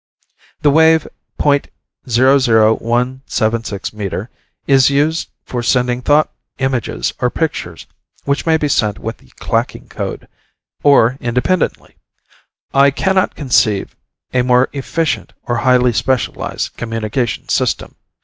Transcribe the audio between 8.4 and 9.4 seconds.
may be sent with the